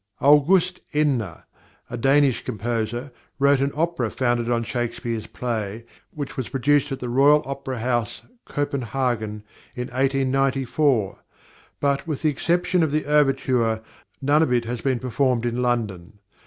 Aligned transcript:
+August 0.19 0.81
Enna+, 0.95 1.45
a 1.87 1.95
Danish 1.95 2.43
composer, 2.43 3.11
wrote 3.37 3.59
an 3.61 3.71
opera 3.75 4.09
founded 4.09 4.49
on 4.49 4.63
Shakespeare's 4.63 5.27
play, 5.27 5.85
which 6.09 6.35
was 6.35 6.49
produced 6.49 6.91
at 6.91 6.99
the 6.99 7.07
Royal 7.07 7.43
Opera 7.45 7.77
House, 7.77 8.23
Copenhagen, 8.45 9.43
in 9.75 9.89
1894; 9.89 11.19
but, 11.79 12.07
with 12.07 12.23
the 12.23 12.31
exception 12.31 12.81
of 12.81 12.91
the 12.91 13.05
overture, 13.05 13.83
none 14.23 14.41
of 14.41 14.51
it 14.51 14.65
has 14.65 14.81
been 14.81 14.97
performed 14.97 15.45
in 15.45 15.61
London. 15.61 16.13